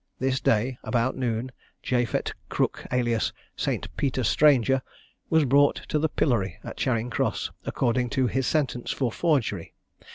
[0.17, 1.51] _This day, about noon,
[1.83, 3.87] Japhet Crook, alias St.
[3.97, 4.81] Peter Stranger,
[5.29, 9.75] was brought to the pillory at Charing Cross, according to his sentence for forgery.